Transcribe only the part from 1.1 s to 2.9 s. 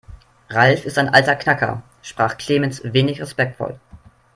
alter Knacker", sprach Clemens